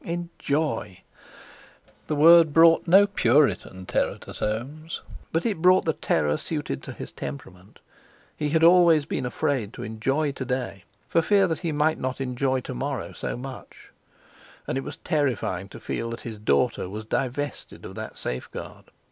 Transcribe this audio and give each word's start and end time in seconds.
Enjoy! 0.03 1.03
The 2.07 2.15
word 2.15 2.53
brought 2.55 2.87
no 2.87 3.05
puritan 3.05 3.85
terror 3.85 4.17
to 4.21 4.33
Soames; 4.33 5.03
but 5.31 5.45
it 5.45 5.61
brought 5.61 5.85
the 5.85 5.93
terror 5.93 6.37
suited 6.37 6.81
to 6.81 6.91
his 6.91 7.11
temperament. 7.11 7.77
He 8.35 8.49
had 8.49 8.63
always 8.63 9.05
been 9.05 9.27
afraid 9.27 9.73
to 9.73 9.83
enjoy 9.83 10.31
to 10.31 10.43
day 10.43 10.85
for 11.07 11.21
fear 11.21 11.47
he 11.53 11.71
might 11.71 11.99
not 11.99 12.19
enjoy 12.19 12.61
tomorrow 12.61 13.13
so 13.13 13.37
much. 13.37 13.91
And 14.65 14.75
it 14.75 14.81
was 14.83 14.97
terrifying 14.97 15.69
to 15.69 15.79
feel 15.79 16.09
that 16.09 16.21
his 16.21 16.39
daughter 16.39 16.89
was 16.89 17.05
divested 17.05 17.85
of 17.85 17.93
that 17.93 18.17
safeguard. 18.17 18.85